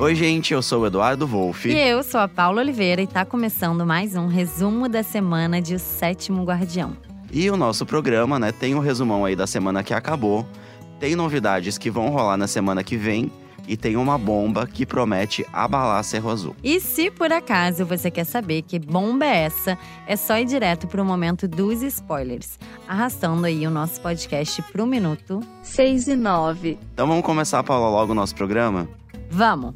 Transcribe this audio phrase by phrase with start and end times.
[0.00, 1.68] Oi, gente, eu sou o Eduardo Wolff.
[1.68, 5.74] E eu sou a Paula Oliveira e tá começando mais um resumo da semana de
[5.74, 6.96] O Sétimo Guardião.
[7.32, 10.46] E o nosso programa, né, tem um resumão aí da semana que acabou,
[11.00, 13.28] tem novidades que vão rolar na semana que vem
[13.66, 16.54] e tem uma bomba que promete abalar Cerro Azul.
[16.62, 19.76] E se por acaso você quer saber que bomba é essa,
[20.06, 22.56] é só ir direto pro momento dos spoilers,
[22.86, 26.78] arrastando aí o nosso podcast pro minuto 6 e 9.
[26.94, 28.88] Então vamos começar, Paula, logo o nosso programa?
[29.30, 29.74] Vamos!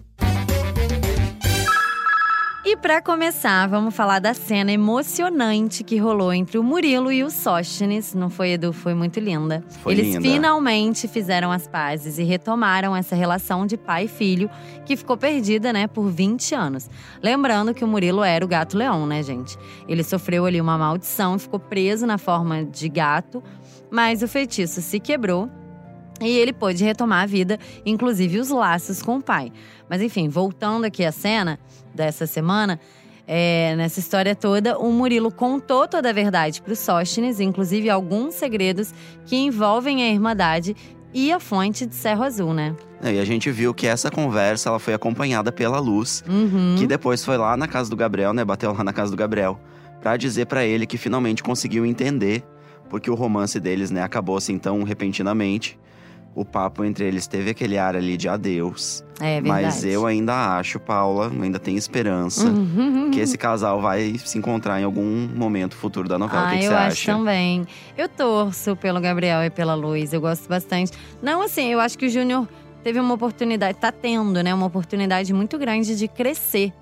[2.64, 7.28] E para começar, vamos falar da cena emocionante que rolou entre o Murilo e o
[7.28, 8.14] Sóstenes.
[8.14, 8.72] Não foi, Edu?
[8.72, 9.64] Foi muito linda.
[9.82, 10.20] Foi Eles linda.
[10.22, 14.48] finalmente fizeram as pazes e retomaram essa relação de pai e filho
[14.86, 16.88] que ficou perdida, né, por 20 anos.
[17.20, 19.58] Lembrando que o Murilo era o gato leão, né, gente?
[19.88, 23.42] Ele sofreu ali uma maldição ficou preso na forma de gato,
[23.90, 25.50] mas o feitiço se quebrou
[26.22, 29.52] e ele pôde retomar a vida, inclusive os laços com o pai.
[29.88, 31.58] Mas enfim, voltando aqui à cena
[31.94, 32.78] dessa semana,
[33.26, 38.34] é, nessa história toda, o Murilo contou toda a verdade para o Sóstenes, inclusive alguns
[38.34, 38.92] segredos
[39.26, 40.74] que envolvem a Irmandade
[41.14, 42.74] e a fonte de Cerro Azul, né?
[43.02, 46.76] E a gente viu que essa conversa ela foi acompanhada pela Luz, Uhum.
[46.78, 48.44] que depois foi lá na casa do Gabriel, né?
[48.44, 49.60] Bateu lá na casa do Gabriel,
[50.00, 52.42] pra dizer pra ele que finalmente conseguiu entender
[52.88, 55.78] porque o romance deles, né, acabou assim tão repentinamente.
[56.34, 59.04] O papo entre eles teve aquele ar ali de adeus.
[59.20, 59.48] É verdade.
[59.66, 63.10] Mas eu ainda acho, Paula, ainda tenho esperança Uhum.
[63.10, 66.44] que esse casal vai se encontrar em algum momento futuro da novela.
[66.44, 67.12] o Ah, que, que eu você acho acha?
[67.12, 67.66] também.
[67.98, 70.92] Eu torço pelo Gabriel e pela Luz, eu gosto bastante.
[71.22, 72.48] Não, assim, eu acho que o Júnior
[72.82, 74.54] teve uma oportunidade, tá tendo, né?
[74.54, 76.72] Uma oportunidade muito grande de crescer,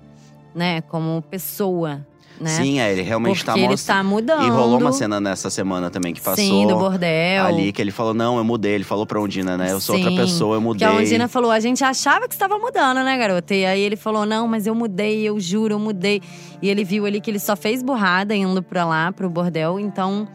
[0.55, 0.79] né?
[0.81, 2.07] Como pessoa,
[2.41, 2.49] né?
[2.49, 3.97] Sim, é, ele realmente Porque tá ele mostrando.
[3.97, 4.43] tá mudando.
[4.45, 6.43] E rolou uma cena nessa semana também que passou.
[6.43, 7.45] Sim, do bordel.
[7.45, 8.73] Ali que ele falou: Não, eu mudei.
[8.73, 9.71] Ele falou pra Ondina, né?
[9.71, 10.87] Eu sou outra Sim, pessoa, eu mudei.
[10.87, 13.53] a Ondina falou, a gente achava que estava mudando, né, garota?
[13.53, 16.21] E aí ele falou, não, mas eu mudei, eu juro, eu mudei.
[16.61, 19.79] E ele viu ali que ele só fez burrada indo pra lá, pro bordel.
[19.79, 20.27] Então,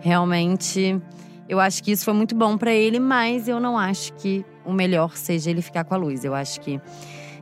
[0.00, 1.00] realmente,
[1.48, 3.00] eu acho que isso foi muito bom pra ele.
[3.00, 6.24] Mas eu não acho que o melhor seja ele ficar com a Luz.
[6.24, 6.80] Eu acho que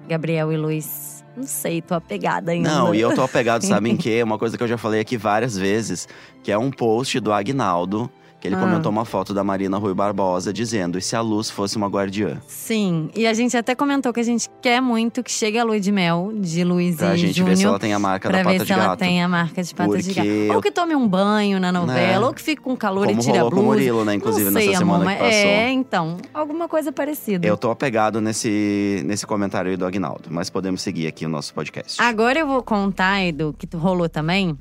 [0.09, 2.69] Gabriel e Luz, não sei, tô apegada ainda.
[2.69, 4.22] Não, e eu tô apegado, sabe em quê?
[4.22, 6.09] Uma coisa que eu já falei aqui várias vezes,
[6.43, 8.10] que é um post do Agnaldo,
[8.42, 8.58] que ele Ah.
[8.60, 12.42] comentou uma foto da Marina Rui Barbosa dizendo: e se a luz fosse uma guardiã?
[12.47, 15.78] Sim, e a gente até comentou que a gente quer muito que chegue a lua
[15.78, 17.50] de mel de Luiz Pra e gente Júnior.
[17.50, 18.98] ver se ela tem a marca Pra da pata ver se de ela gato.
[18.98, 20.28] tem a marca de patas de Porque gato.
[20.28, 22.26] eu- Ou que tome um banho na novela, É.
[22.26, 23.78] ou que fique com calor Como e tire a rolou com o blusa.
[23.78, 24.14] Murilo, né?
[24.14, 25.48] Inclusive, sei, nessa amor, semana mas que passou.
[25.50, 27.47] É, então, alguma coisa parecida.
[27.47, 31.54] Eu tô apegado nesse, nesse comentário aí do Agnaldo, mas podemos seguir aqui o nosso
[31.54, 32.02] podcast.
[32.02, 34.58] Agora eu vou contar, Edu, que tu rolou também,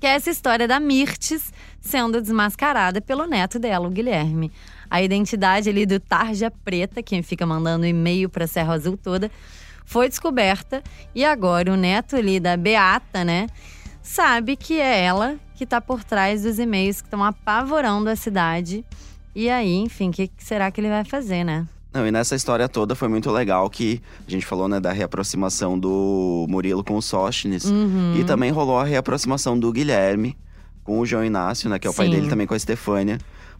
[0.00, 4.52] que é essa história da Mirtes sendo desmascarada pelo neto dela, o Guilherme.
[4.90, 9.30] A identidade ali do Tarja Preta, quem fica mandando e-mail pra Serra Azul toda,
[9.84, 10.82] foi descoberta.
[11.14, 13.46] E agora o neto ali da Beata, né,
[14.02, 18.84] sabe que é ela que tá por trás dos e-mails que estão apavorando a cidade.
[19.34, 21.66] E aí, enfim, o que será que ele vai fazer, né?
[21.96, 25.78] Não, e nessa história toda foi muito legal que a gente falou, né, da reaproximação
[25.78, 27.64] do Murilo com o Sóstenes.
[27.64, 28.16] Uhum.
[28.18, 30.36] E também rolou a reaproximação do Guilherme
[30.84, 32.12] com o João Inácio, né, que é o pai Sim.
[32.12, 33.16] dele também com a Estefânia.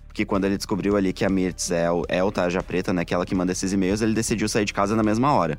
[0.06, 3.06] Porque quando ele descobriu ali que a Mirtz é o, é o Tarja Preta, né,
[3.06, 5.56] que é ela que manda esses e-mails, ele decidiu sair de casa na mesma hora.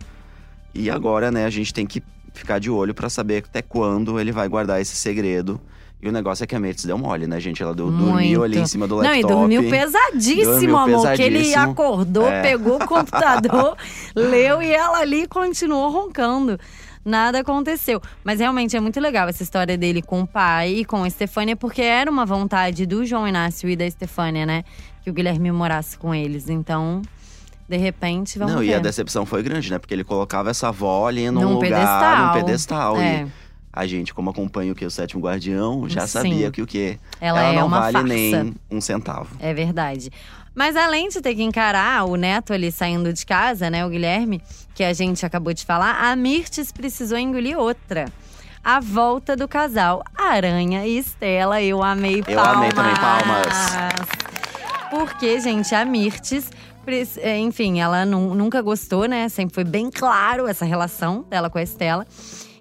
[0.72, 4.32] E agora, né, a gente tem que ficar de olho pra saber até quando ele
[4.32, 5.60] vai guardar esse segredo.
[6.02, 7.62] E o negócio é que a Mirtz deu mole, né, gente?
[7.64, 9.20] Ela deu- dormiu ali em cima do Não, laptop.
[9.20, 11.14] e dormiu pesadíssimo, Dormiu amor.
[11.16, 12.42] Que ele acordou, É.
[12.44, 13.76] pegou o computador,
[14.16, 16.60] leu e ela ali continuou roncando.
[17.04, 18.00] Nada aconteceu.
[18.24, 21.56] Mas realmente é muito legal essa história dele com o pai e com a Estefânia,
[21.56, 24.64] porque era uma vontade do João Inácio e da Estefânia, né?
[25.04, 26.48] Que o Guilherme morasse com eles.
[26.50, 27.02] Então,
[27.68, 28.68] de repente, vamos Não, ver.
[28.68, 29.80] e a decepção foi grande, né?
[29.80, 32.28] Porque ele colocava essa avó ali num, Num lugar, pedestal.
[32.28, 32.98] num pedestal.
[32.98, 33.22] É.
[33.24, 33.28] E
[33.78, 34.86] a gente, como acompanha o que?
[34.86, 36.08] O Sétimo Guardião, já Sim.
[36.08, 36.98] sabia que o quê?
[37.22, 38.08] Ela, é não uma vale farsa.
[38.08, 39.30] nem um centavo.
[39.40, 40.10] É verdade.
[40.56, 44.42] Mas além de ter que encarar o neto ali saindo de casa, né, o Guilherme,
[44.74, 48.06] que a gente acabou de falar, a Mirtes precisou engolir outra.
[48.64, 52.56] A volta do casal Aranha e Estela, eu amei Eu palmas.
[52.58, 54.08] amei também, palmas.
[54.90, 56.50] Porque, gente, a Mirtes,
[57.18, 59.30] é, enfim, ela nu- nunca gostou, né?
[59.30, 62.06] Sempre foi bem claro essa relação dela com a Estela.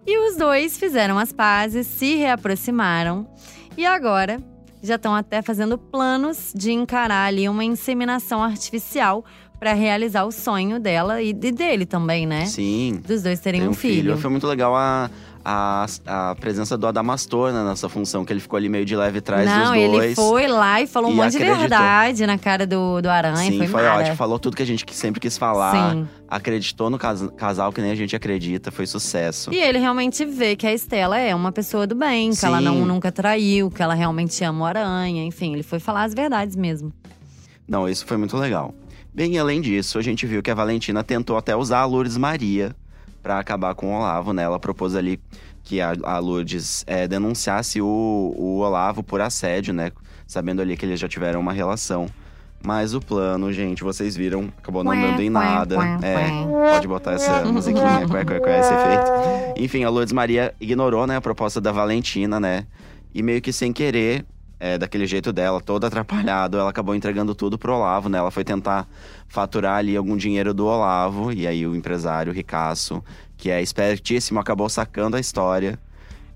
[0.07, 3.29] E os dois fizeram as pazes, se reaproximaram.
[3.77, 4.41] E agora
[4.81, 9.25] já estão até fazendo planos de encarar ali uma inseminação artificial
[9.59, 12.47] pra realizar o sonho dela e de- dele também, né?
[12.47, 13.01] Sim.
[13.07, 14.17] Dos dois terem Tem um filho.
[14.19, 15.11] Foi muito legal a,
[15.45, 19.19] a, a presença do Adamastor né, nessa função, que ele ficou ali meio de leve
[19.19, 20.05] atrás Não, dos dois.
[20.05, 21.61] ele foi lá e falou um e monte de acreditou.
[21.61, 23.51] verdade na cara do, do Aranha.
[23.51, 24.01] Sim, foi foi, mara.
[24.01, 24.17] ótimo.
[24.17, 25.93] Falou tudo que a gente sempre quis falar.
[25.95, 26.09] Sim.
[26.29, 28.71] Acreditou no cas- casal que nem a gente acredita.
[28.71, 29.51] Foi sucesso.
[29.55, 32.65] E ele realmente vê que a Estela é uma pessoa do bem, que ela Sim.
[32.65, 35.25] não, nunca traiu, que ela realmente ama o Aranha.
[35.25, 36.93] Enfim, ele foi falar as verdades mesmo.
[37.69, 38.73] Não, isso foi muito legal.
[39.17, 42.77] Bem, além disso, a gente viu que a Valentina tentou até usar a Lourdes Maria
[43.23, 44.43] pra acabar com o Olavo, né?
[44.43, 45.19] Ela propôs ali
[45.65, 47.87] que a, a Lourdes é, denunciasse o,
[48.37, 49.91] o Olavo por assédio, né?
[50.27, 52.11] Sabendo ali que eles já tiveram uma relação.
[52.63, 55.77] Mas o plano, gente, vocês viram, acabou não dando em nada.
[56.03, 59.63] É, pode botar essa musiquinha, é esse efeito.
[59.63, 62.67] Enfim, a Lourdes Maria ignorou, né, a proposta da Valentina, né?
[63.15, 64.27] E meio que sem querer,
[64.59, 68.19] é, daquele jeito dela, todo atrapalhado, ela acabou entregando tudo pro Olavo, né?
[68.19, 68.89] Ela foi tentar
[69.29, 73.03] faturar ali algum dinheiro do Olavo, e aí o empresário ricaço,
[73.37, 75.79] que é espertíssimo, acabou sacando a história.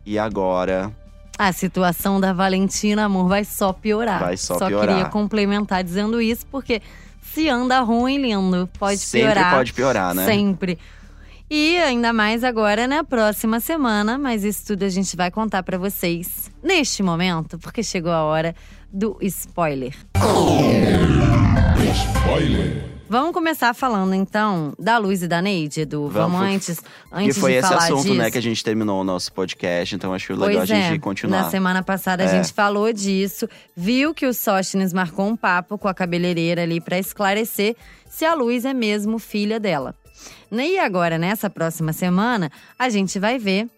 [0.04, 0.92] E agora
[1.38, 4.20] A situação da Valentina, amor, vai só piorar.
[4.20, 5.10] Vai só queria piorar.
[5.10, 6.82] complementar dizendo isso, porque
[7.22, 9.54] se anda ruim, lindo, pode sempre piorar.
[9.54, 10.26] pode piorar, né?
[10.26, 10.78] Sempre.
[11.50, 15.76] E ainda mais agora na próxima semana, mas isso tudo a gente vai contar pra
[15.76, 18.54] vocês neste momento, porque chegou a hora
[18.92, 19.94] do spoiler.
[21.92, 22.84] Spoiler.
[23.08, 26.08] Vamos começar falando então da Luz e da Neide, Edu.
[26.08, 28.14] Vamos, Vamos, antes, Que antes foi de esse falar assunto, disso.
[28.14, 30.98] né, que a gente terminou o nosso podcast, então acho legal Pois a gente é,
[31.00, 31.42] continuar.
[31.42, 32.28] Na semana passada a É.
[32.28, 36.96] gente falou disso, viu que o Sóstenes marcou um papo com a cabeleireira ali pra
[37.00, 37.74] esclarecer
[38.08, 39.96] se a Luz é mesmo filha dela.
[40.52, 43.68] E agora, nessa próxima semana, a gente vai ver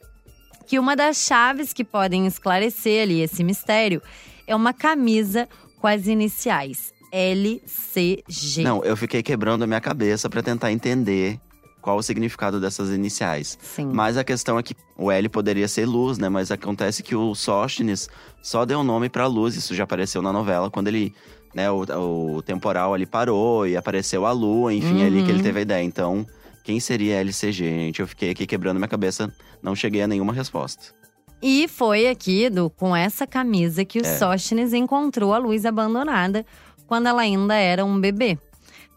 [0.67, 4.01] que uma das chaves que podem esclarecer ali esse mistério
[4.47, 5.49] é uma camisa
[5.81, 8.63] com as iniciais LCG.
[8.63, 11.39] Não, eu fiquei quebrando a minha cabeça pra tentar entender
[11.81, 13.59] qual o significado dessas iniciais.
[13.61, 13.91] Sim.
[13.93, 16.29] Mas a questão é que o L poderia ser luz, né?
[16.29, 18.09] Mas acontece que o Sóstenes
[18.43, 21.13] só deu nome pra luz, isso já apareceu na novela, quando ele,
[21.55, 25.39] né, o, o temporal ali parou e apareceu a lua, enfim, é ali que ele
[25.39, 25.43] Uhum.
[25.45, 25.83] teve a ideia.
[25.83, 26.25] Então,
[26.63, 28.01] quem seria LCG, gente?
[28.01, 29.33] Eu fiquei aqui quebrando minha cabeça,
[29.63, 30.95] não cheguei a nenhuma resposta.
[31.43, 34.19] E foi aqui, do, com essa camisa, que o É.
[34.19, 36.47] Sóstenes encontrou a Luz abandonada
[36.87, 38.39] quando ela ainda era um bebê.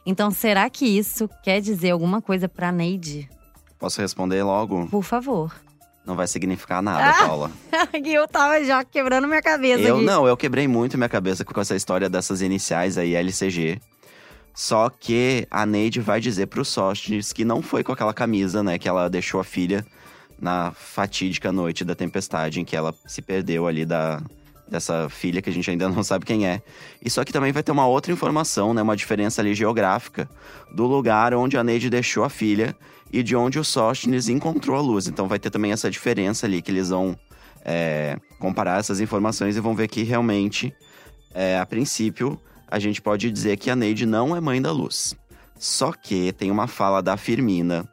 [0.06, 3.28] Então, será que isso quer dizer alguma coisa pra Neide?
[3.80, 4.86] Posso responder logo?
[4.88, 5.56] Por favor.
[6.06, 7.26] Não vai significar nada, Ah!
[7.28, 7.52] Paula.
[8.06, 10.06] Eu tava já quebrando minha cabeça Eu aqui.
[10.06, 13.82] não, eu quebrei muito minha cabeça com essa história dessas iniciais aí, LCG.
[14.56, 18.80] Só que a Neide vai dizer pro Sóstenes que não foi com aquela camisa, né,
[18.80, 19.86] que ela deixou a filha
[20.40, 24.22] na fatídica noite da tempestade, em que ela se perdeu ali da
[24.68, 26.62] dessa filha que a gente ainda não sabe quem é.
[27.04, 30.28] E só que também vai ter uma outra informação, né, uma diferença ali geográfica
[30.74, 32.76] do lugar onde a Neide deixou a filha
[33.12, 35.08] e de onde o Sóstenes encontrou a luz.
[35.08, 37.16] Então vai ter também essa diferença ali que eles vão
[37.64, 40.74] é, comparar essas informações e vão ver que realmente,
[41.34, 45.16] é, a princípio, a gente pode dizer que a Neide não é mãe da Luz.
[45.58, 47.88] Só que tem uma fala da Firmina,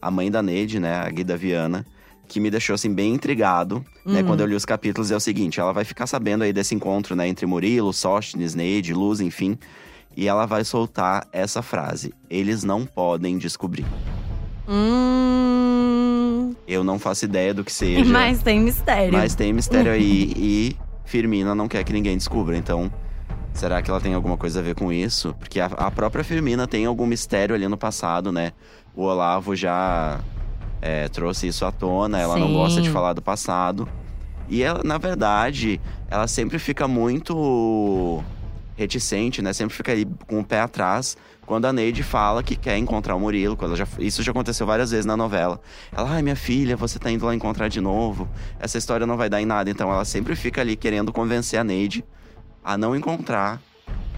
[0.00, 1.84] a mãe da Neide, né, a Guida Viana,
[2.28, 4.26] que me deixou assim bem intrigado, né, Uhum.
[4.28, 7.16] quando eu li os capítulos, é o seguinte, ela vai ficar sabendo aí desse encontro,
[7.16, 9.58] né, entre Murilo, Sóstenes, Neide, Luz, enfim,
[10.16, 13.84] e ela vai soltar essa frase: eles não podem descobrir.
[14.68, 16.54] Hum.
[16.66, 18.04] Eu não faço ideia do que seja.
[18.10, 19.12] Mas tem mistério.
[19.12, 22.56] Mas tem mistério aí e Firmina não quer que ninguém descubra.
[22.56, 22.90] Então,
[23.52, 25.34] será que ela tem alguma coisa a ver com isso?
[25.38, 28.52] Porque a, a própria Firmina tem algum mistério ali no passado, né?
[28.94, 30.20] O Olavo já
[30.80, 32.54] é, trouxe isso à tona, ela não Sim.
[32.54, 33.88] gosta de falar do passado.
[34.48, 35.80] E ela, na verdade,
[36.10, 38.22] ela sempre fica muito
[38.76, 39.52] reticente, né?
[39.52, 41.16] Sempre fica aí com o pé atrás
[41.46, 43.56] quando a Neide fala que quer encontrar o Murilo.
[43.56, 45.60] Quando já, isso já aconteceu várias vezes na novela.
[45.92, 48.28] Ela, ai, minha filha, você tá indo lá encontrar de novo.
[48.58, 49.68] Essa história não vai dar em nada.
[49.68, 52.04] Então ela sempre fica ali querendo convencer a Neide
[52.64, 53.60] a não encontrar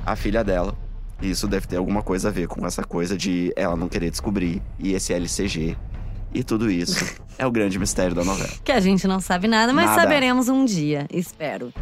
[0.05, 0.77] a filha dela.
[1.21, 4.11] E isso deve ter alguma coisa a ver com essa coisa de ela não querer
[4.11, 5.77] descobrir e esse LCG.
[6.35, 7.05] E tudo isso
[7.39, 8.51] é o grande mistério da novela.
[8.65, 10.03] Que a gente não sabe nada, mas Nada.
[10.03, 11.73] saberemos um dia, espero.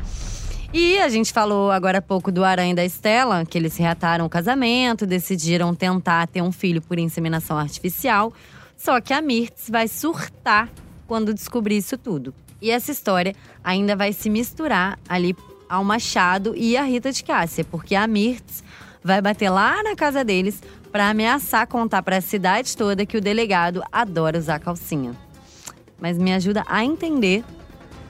[0.72, 4.24] E a gente falou agora há pouco do Aranha e da Estela, que eles reataram
[4.24, 8.32] o casamento, decidiram tentar ter um filho por inseminação artificial.
[8.76, 10.68] Só que a Mirtz vai surtar
[11.08, 12.32] quando descobrir isso tudo.
[12.62, 15.34] E essa história ainda vai se misturar ali
[15.70, 18.64] ao Machado e a Rita de Cássia, porque a Mirtz
[19.04, 20.60] vai bater lá na casa deles
[20.90, 25.14] pra ameaçar contar pra cidade toda que o delegado adora usar calcinha.
[26.00, 27.44] Mas me ajuda a entender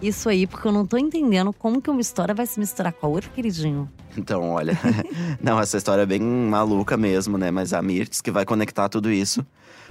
[0.02, 3.07] isso aí, porque eu não tô entendendo como que uma história vai se misturar com
[3.07, 3.90] a outra, queridinho.
[4.16, 4.78] Então, olha,
[5.42, 7.50] não, essa história é bem maluca mesmo, né?
[7.50, 9.45] Mas a Mirtz que vai conectar tudo isso.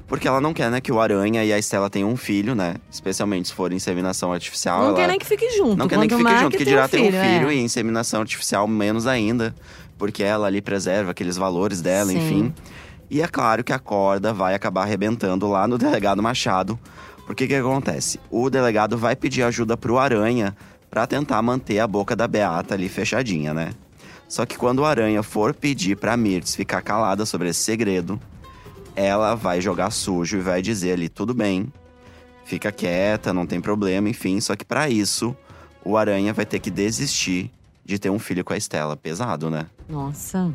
[0.08, 2.76] Porque ela não quer, né, que o Aranha e a Estela tenham um filho, né?
[2.90, 4.80] Especialmente se for inseminação artificial.
[4.80, 4.96] Não ela...
[4.96, 5.78] quer nem que fique junto.
[5.78, 7.54] Não quer nem que fique junto, que dirá ter um filho é.
[7.54, 9.54] e inseminação artificial menos ainda.
[10.00, 12.18] Porque ela ali preserva aqueles valores dela, Sim.
[12.18, 12.54] enfim.
[13.10, 16.80] E é claro que a corda vai acabar arrebentando lá no delegado Machado.
[17.30, 18.20] Porque o que acontece?
[18.32, 20.58] O delegado vai pedir ajuda pro Aranha
[20.90, 23.70] para tentar manter a boca da Beata ali fechadinha, né?
[24.28, 28.20] Só que quando o Aranha for pedir pra Mirtz ficar calada sobre esse segredo,
[28.96, 31.72] ela vai jogar sujo e vai dizer ali: tudo bem,
[32.46, 34.42] fica quieta, não tem problema, enfim.
[34.42, 35.38] Só que para isso,
[35.86, 37.52] o Aranha vai ter que desistir
[37.86, 38.98] de ter um filho com a Estela.
[38.98, 39.68] Pesado, né?
[39.88, 40.52] Nossa.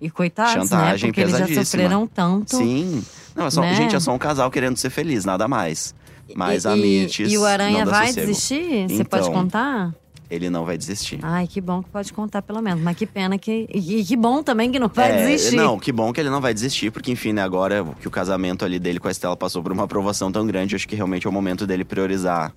[0.00, 1.12] E coitados, Chantagem né?
[1.12, 2.56] Porque eles já sofreram tanto.
[2.56, 3.04] Sim.
[3.34, 3.74] Não, é só, Né?
[3.74, 5.94] gente, é só um casal querendo ser feliz, nada mais.
[6.34, 8.26] Mas e, a e- Mirtz E o Aranha vai sossego.
[8.26, 8.88] desistir?
[8.88, 9.04] Você Então.
[9.20, 9.94] pode contar?
[10.30, 11.18] Ele não vai desistir.
[11.22, 12.82] Ai, que bom que pode contar pelo menos.
[12.82, 13.66] Mas que pena que.
[13.72, 15.56] E, que bom também que não vai É, desistir.
[15.56, 18.62] Não, que bom que ele não vai desistir, porque enfim, né, agora que o casamento
[18.62, 21.30] ali dele com a Estela passou por uma aprovação tão grande, acho que realmente é
[21.30, 22.52] o momento dele priorizar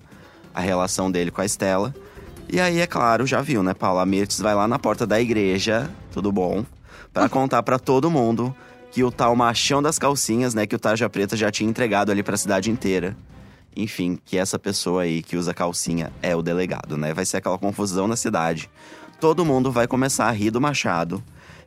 [0.54, 1.94] a relação dele com a Estela.
[2.52, 4.02] E aí, é claro, já viu, né, Paula?
[4.02, 6.66] A Mirtz vai lá na porta da igreja, tudo bom,
[7.10, 8.54] pra contar pra todo mundo
[8.90, 12.22] que o tal machão das calcinhas, né, que o Tarja Preta já tinha entregado ali
[12.22, 13.16] pra cidade inteira.
[13.76, 17.14] Enfim, que essa pessoa aí que usa calcinha é o delegado, né?
[17.14, 18.68] Vai ser aquela confusão na cidade.
[19.20, 21.22] Todo mundo vai começar a rir do Machado.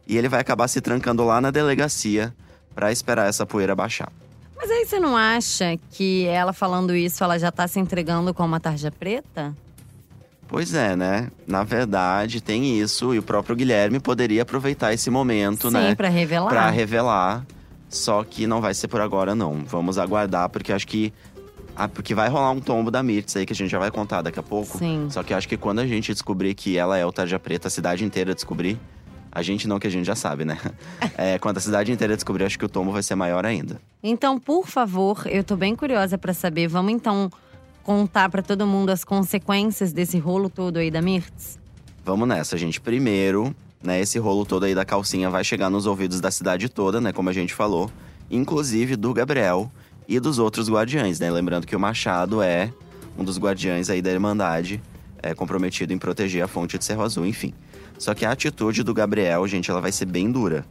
[0.07, 2.33] E ele vai acabar se trancando lá na delegacia
[2.75, 4.11] pra esperar essa poeira baixar.
[4.55, 8.45] Mas aí você não acha que ela falando isso, ela já tá se entregando com
[8.45, 9.55] uma tarja preta?
[10.47, 11.31] Pois é, né?
[11.47, 13.13] Na verdade, tem isso.
[13.13, 15.95] E o próprio Guilherme poderia aproveitar esse momento, Sim, né?
[15.95, 16.49] pra revelar.
[16.49, 17.45] Pra revelar.
[17.89, 19.63] Só que não vai ser por agora, não.
[19.65, 21.13] Vamos aguardar, porque acho que.
[21.75, 24.21] Ah, porque vai rolar um tombo da Mirtz aí, que a gente já vai contar
[24.21, 24.77] daqui a pouco.
[24.77, 25.07] Sim.
[25.09, 27.67] Só que eu acho que quando a gente descobrir que ela é o Tarja Preta,
[27.67, 28.79] a cidade inteira descobrir.
[29.31, 30.57] A gente não, que a gente já sabe, né?
[31.17, 33.81] É, quando a cidade inteira descobrir, acho que o tombo vai ser maior ainda.
[34.01, 36.67] Então, por favor, eu tô bem curiosa pra saber.
[36.67, 37.29] Vamos então
[37.83, 41.59] contar pra todo mundo as consequências desse rolo todo aí da Mirtz?
[42.03, 42.81] Vamos nessa, gente.
[42.81, 46.99] Primeiro, né, esse rolo todo aí da calcinha vai chegar nos ouvidos da cidade toda,
[46.99, 47.91] né, como a gente falou,
[48.29, 49.71] inclusive do Gabriel
[50.07, 51.29] e dos outros guardiães, né?
[51.31, 52.71] Lembrando que o Machado é
[53.17, 54.81] um dos guardiães aí da Irmandade,
[55.21, 57.53] é comprometido em proteger a fonte de Cerro Azul, enfim.
[57.97, 60.65] Só que a atitude do Gabriel, gente, ela vai ser bem dura.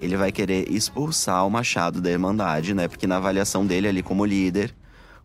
[0.00, 2.88] Ele vai querer expulsar o Machado da Irmandade, né?
[2.88, 4.74] Porque na avaliação dele ali como líder,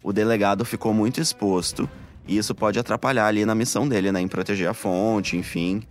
[0.01, 1.89] o delegado ficou muito exposto
[2.27, 4.21] e isso pode atrapalhar ali na missão dele, né?
[4.21, 5.83] Em proteger a fonte, enfim.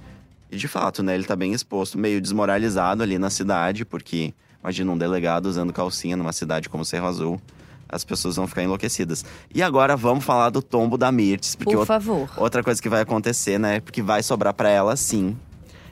[0.50, 1.14] E de fato, né?
[1.14, 6.16] Ele tá bem exposto, meio desmoralizado ali na cidade, porque imagina um delegado usando calcinha
[6.16, 7.40] numa cidade como Cerro Azul.
[7.88, 9.22] As pessoas vão ficar enlouquecidas.
[9.54, 12.30] E agora vamos falar do tombo da Mirtz, porque Por favor.
[12.38, 13.80] outra coisa que vai acontecer, né?
[13.80, 15.36] Porque vai sobrar pra ela sim.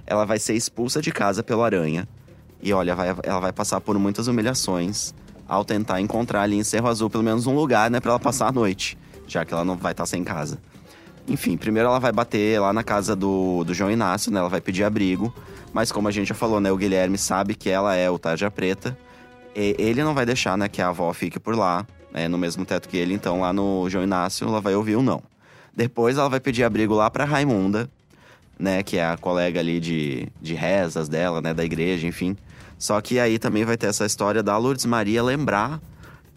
[0.06, 2.08] Ela vai ser expulsa de casa pelo aranha.
[2.62, 5.12] E olha, vai- ela vai passar por muitas humilhações
[5.46, 8.48] ao tentar encontrar ali em Cerro Azul pelo menos um lugar, né, pra ela passar
[8.48, 8.96] a noite,
[9.26, 10.58] já que ela não vai estar sem casa.
[11.28, 14.40] Enfim, primeiro ela vai bater lá na casa do, do João Inácio, né?
[14.40, 15.32] Ela vai pedir abrigo.
[15.72, 16.70] Mas como a gente já falou, né?
[16.72, 18.96] O Guilherme sabe que ela é o Tarja Preta.
[19.54, 22.64] E ele não vai deixar, né, que a avó fique por lá, né, no mesmo
[22.64, 23.14] teto que ele.
[23.14, 25.22] Então, lá no João Inácio, ela vai ouvir o não.
[25.74, 27.90] Depois ela vai pedir abrigo lá pra Raimunda,
[28.58, 28.82] né?
[28.82, 31.54] Que é a colega ali de, de rezas dela, né?
[31.54, 32.36] Da igreja, enfim.
[32.78, 35.80] Só que aí também vai ter essa história da Lourdes Maria lembrar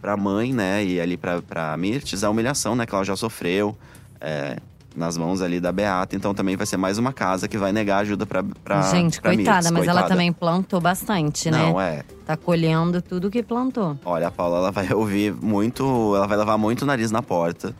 [0.01, 0.83] pra mãe, né?
[0.83, 2.85] E ali pra, pra Mirtes a humilhação, né?
[2.85, 3.77] Que ela já sofreu
[4.19, 4.57] é,
[4.95, 6.15] nas mãos ali da Beata.
[6.15, 9.33] Então também vai ser mais uma casa que vai negar ajuda pra, pra Gente, pra
[9.33, 10.07] coitada, mas ela coitada.
[10.09, 11.57] também plantou bastante, né?
[11.57, 12.03] Não, é.
[12.25, 13.97] Tá colhendo tudo que plantou.
[14.05, 16.13] Olha, a Paula ela vai ouvir muito.
[16.15, 17.75] Ela vai levar muito o nariz na porta.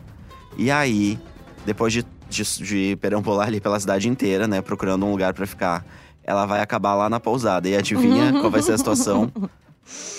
[0.58, 1.17] E aí,
[1.65, 4.62] depois de, de, de perambular ali pela cidade inteira, né?
[4.62, 5.86] Procurando um lugar pra ficar,
[6.24, 7.67] ela vai acabar lá na pousada.
[7.70, 9.32] E adivinha qual vai ser a situação?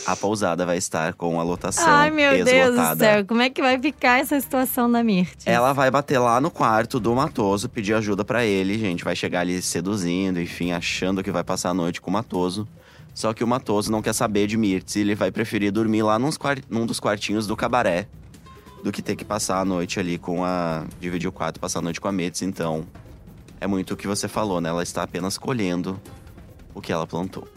[0.06, 3.04] A pousada vai estar com a lotação Ai, meu Deus do esgotada.
[3.04, 3.24] céu.
[3.24, 5.46] Como é que vai ficar essa situação da Mirtz?
[5.46, 9.02] Ela vai bater lá no quarto do Matoso, pedir ajuda pra ele, gente.
[9.02, 12.68] Vai chegar ali seduzindo, enfim, achando que vai passar a noite com o Matoso.
[13.14, 16.18] Só que o Matoso não quer saber de Mirtz e ele vai preferir dormir lá
[16.18, 18.08] num dos quartinhos do cabaré
[18.82, 20.84] do que ter que passar a noite ali com a.
[21.00, 22.42] dividir o quarto, passar a noite com a Mirtz.
[22.42, 22.86] Então,
[23.58, 24.68] é muito o que você falou, né?
[24.68, 25.98] Ela está apenas colhendo
[26.74, 27.48] o que ela plantou.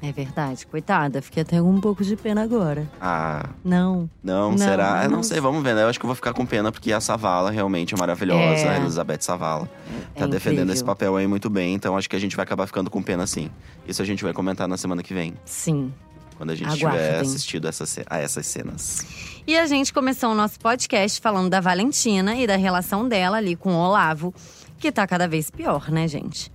[0.00, 1.20] É verdade, coitada.
[1.20, 2.88] Fiquei até com um pouco de pena agora.
[3.00, 4.08] Ah, Não.
[4.22, 5.02] não, Não, será?
[5.08, 5.22] Não não.
[5.24, 5.82] sei, vamos ver, né?
[5.82, 8.76] Eu acho que eu vou ficar com pena porque a Savala realmente é maravilhosa, É.
[8.76, 9.68] a Elizabeth Savala.
[10.14, 10.74] É tá defendendo incrível.
[10.74, 13.26] esse papel aí muito bem, então acho que a gente vai acabar ficando com pena
[13.26, 13.50] sim.
[13.88, 15.92] Isso a gente vai comentar na semana que vem, Sim.
[16.36, 17.20] quando a gente tiver Aguardem.
[17.20, 19.04] assistido essa, a essas cenas.
[19.46, 23.56] E a gente começou o nosso podcast falando da Valentina e da relação dela ali
[23.56, 24.32] com o Olavo,
[24.78, 26.52] que tá cada vez pior, né, gente?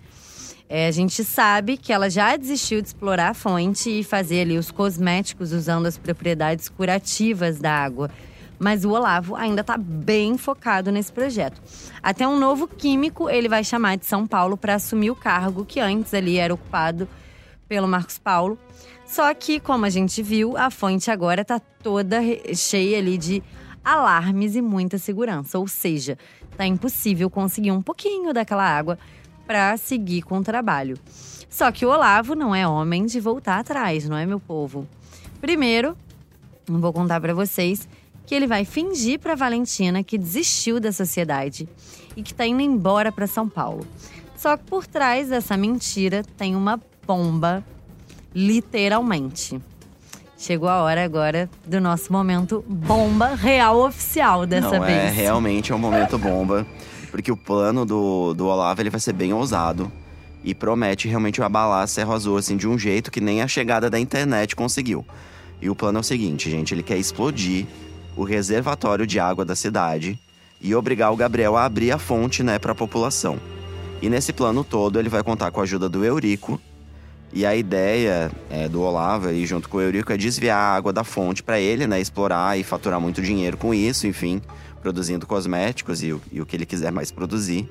[0.70, 4.58] É, a gente sabe que ela já desistiu de explorar a fonte e fazer ali
[4.58, 8.10] os cosméticos usando as propriedades curativas da água.
[8.58, 11.62] Mas o Olavo ainda está bem focado nesse projeto.
[12.02, 15.80] Até um novo químico ele vai chamar de São Paulo para assumir o cargo que
[15.80, 17.08] antes ali era ocupado
[17.68, 18.58] pelo Marcos Paulo.
[19.06, 22.20] Só que, como a gente viu, a fonte agora está toda
[22.56, 23.44] cheia ali de
[23.84, 25.60] alarmes e muita segurança.
[25.60, 26.18] Ou seja,
[26.58, 28.98] tá impossível conseguir um pouquinho daquela água
[29.54, 30.98] para seguir com o trabalho.
[31.48, 34.88] Só que o Olavo não é homem de voltar atrás, não é, meu povo?
[35.40, 35.96] Primeiro,
[36.66, 37.88] vou contar para vocês
[38.26, 41.70] que ele vai fingir para Valentina que desistiu da sociedade
[42.18, 43.86] e que está indo embora para São Paulo.
[44.36, 47.64] Só que por trás dessa mentira tem uma bomba,
[48.34, 49.62] literalmente.
[50.36, 54.98] Chegou a hora agora do nosso momento bomba real oficial dessa Não, vez.
[54.98, 56.66] É, realmente é um momento bomba.
[57.14, 59.92] Porque o plano do, do Olavo ele vai ser bem ousado.
[60.44, 63.88] E promete realmente abalar a Serra Azul, assim, de um jeito que nem a chegada
[63.88, 65.06] da internet conseguiu.
[65.62, 67.68] E o plano é o seguinte, gente: ele quer explodir
[68.18, 70.20] o reservatório de água da cidade
[70.60, 73.38] e obrigar o Gabriel a abrir a fonte, né, para a população.
[74.02, 76.60] E nesse plano todo, ele vai contar com a ajuda do Eurico,
[77.34, 80.94] e a ideia é, do Olavo e junto com o Eurico é desviar a água
[80.94, 84.40] da fonte para ele, né, explorar e faturar muito dinheiro com isso, enfim,
[84.82, 87.68] produzindo cosméticos e, e, o que ele quiser mais produzir.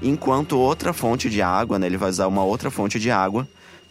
[0.00, 3.46] Enquanto outra fonte de água, né, ele vai usar uma outra fonte de água,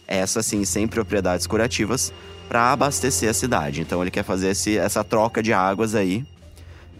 [0.08, 2.12] essa sim sem propriedades curativas,
[2.48, 3.80] para abastecer a cidade.
[3.80, 6.24] Então ele quer fazer esse, essa troca de águas aí,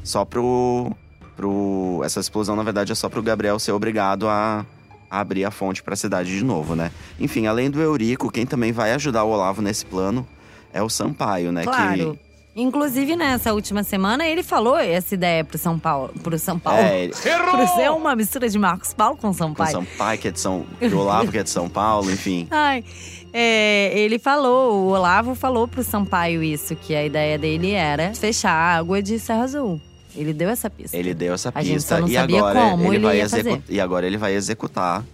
[0.04, 0.92] só pro,
[1.36, 4.64] pro essa explosão na verdade é só pro Gabriel ser obrigado a
[5.10, 6.90] abrir a fonte para a cidade de novo, né?
[7.18, 10.26] Enfim, além do Eurico, quem também vai ajudar o Olavo nesse plano
[10.72, 11.64] é o Sampaio, né?
[11.64, 12.14] Claro.
[12.14, 12.26] Que...
[12.58, 16.10] Inclusive, nessa última semana, ele falou essa ideia pro São Paulo.
[16.22, 16.80] Pro São Paulo.
[16.80, 17.12] É, ele...
[17.50, 19.76] pro ser uma mistura de Marcos Paulo com Sampaio.
[19.76, 20.64] Com Sampaio, que é de São.
[20.80, 22.48] O Olavo, que é de São Paulo, enfim.
[22.52, 22.82] Ai.
[23.30, 28.52] É, ele falou, o Olavo falou pro Sampaio isso, que a ideia dele era fechar
[28.52, 29.78] a água de Serra Azul.
[30.16, 30.96] Ele deu essa pista.
[30.96, 33.62] Ele deu essa pista e agora ele vai executar.
[33.68, 35.04] E agora ele vai executar.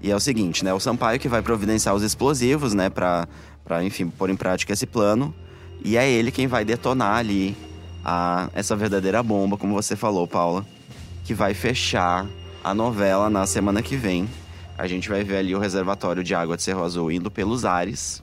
[0.00, 0.72] E é o seguinte, né?
[0.72, 2.90] O Sampaio que vai providenciar os explosivos, né?
[2.90, 3.26] Pra,
[3.64, 5.34] pra enfim, pôr em prática esse plano.
[5.82, 7.56] E é ele quem vai detonar ali
[8.04, 10.64] a, essa verdadeira bomba, como você falou, Paula.
[11.24, 12.26] Que vai fechar
[12.62, 14.28] a novela na semana que vem.
[14.76, 18.22] A gente vai ver ali o reservatório de água de Cerro Azul indo pelos ares.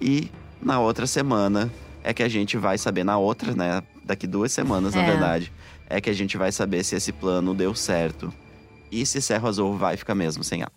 [0.00, 0.30] E
[0.62, 1.70] na outra semana
[2.02, 3.82] é que a gente vai saber, na outra, né?
[4.04, 4.98] Daqui duas semanas, É.
[5.00, 5.52] na verdade,
[5.88, 8.32] é que a gente vai saber se esse plano deu certo.
[8.90, 10.72] E se Cerro Azul vai ficar mesmo sem água.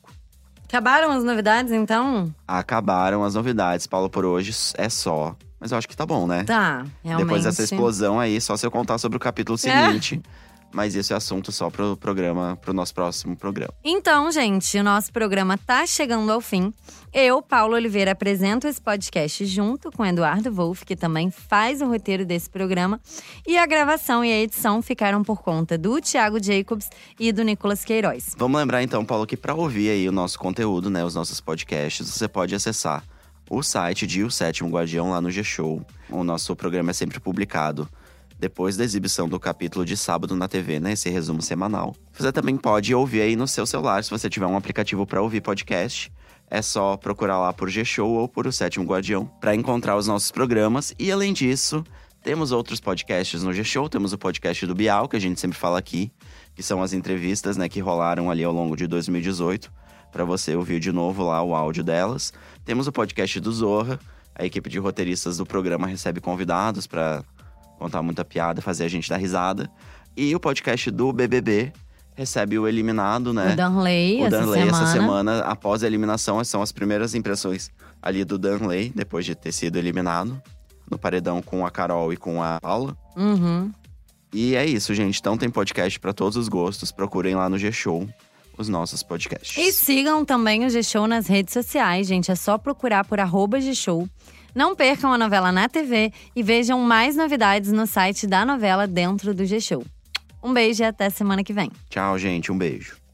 [0.68, 2.34] Acabaram as novidades, então?
[2.48, 5.36] Acabaram as novidades, Paulo, por hoje é só.
[5.60, 6.44] Mas eu acho que tá bom, né?
[6.44, 7.26] Tá, realmente.
[7.26, 10.22] Depois dessa explosão aí, só se eu contar sobre o capítulo seguinte.
[10.76, 13.74] Mas esse é assunto só pro programa, pro nosso próximo programa.
[13.82, 16.74] Então, gente, o nosso programa tá chegando ao fim.
[17.14, 22.26] Eu, Paulo Oliveira, apresento esse podcast junto com Eduardo Wolff, que também faz o roteiro
[22.26, 23.00] desse programa.
[23.48, 27.86] E a gravação e a edição ficaram por conta do Thiago Jacobs e do Nicolas
[27.86, 28.36] Queiroz.
[28.38, 32.06] Vamos lembrar então, Paulo, que para ouvir aí o nosso conteúdo, né, os nossos podcasts,
[32.06, 33.02] você pode acessar
[33.50, 35.82] o site de O Sétimo Guardião lá no G-Show.
[36.10, 37.88] O nosso programa é sempre publicado
[38.46, 40.92] depois da exibição do capítulo de sábado na TV, né?
[40.92, 41.96] Esse resumo semanal.
[42.14, 45.42] Você também pode ouvir aí no seu celular, se você tiver um aplicativo para ouvir
[45.42, 46.14] podcast.
[46.48, 50.30] É só procurar lá por G-Show ou por O Sétimo Guardião para encontrar os nossos
[50.30, 50.94] programas.
[51.00, 51.84] E além disso,
[52.22, 53.90] temos outros podcasts no G-Show.
[53.90, 56.12] Temos o podcast do Bial, que a gente sempre fala aqui,
[56.54, 59.74] que são as entrevistas né, que rolaram ali ao longo de 2018,
[60.12, 62.32] para você ouvir de novo lá o áudio delas.
[62.64, 64.00] Temos o podcast do Zorra.
[64.36, 67.24] A equipe de roteiristas do programa recebe convidados para
[67.78, 69.70] contar muita piada, fazer a gente dar risada.
[70.16, 71.74] E o podcast do BBB
[72.16, 73.54] recebe o eliminado, né?
[73.54, 74.78] O Danley, O essa Danley semana.
[74.84, 77.70] essa semana, após a eliminação, são as primeiras impressões
[78.02, 80.42] ali do Danley, depois de ter sido eliminado.
[80.90, 82.96] No paredão com a Carol e com a Paula.
[83.18, 83.72] Uhum.
[84.32, 85.20] E é isso, gente.
[85.20, 86.92] Então tem podcast para todos os gostos.
[86.92, 88.08] Procurem lá no G-Show
[88.58, 89.58] os nossos podcasts.
[89.58, 92.32] E sigam também o G-Show nas redes sociais, gente.
[92.32, 94.08] É só procurar por arroba G-Show.
[94.56, 99.34] Não percam a novela na TV e vejam mais novidades no site da novela dentro
[99.34, 99.84] do G-Show.
[100.42, 101.70] Um beijo e até semana que vem.
[101.90, 102.54] Tchau, gente.
[102.54, 103.05] Um beijo.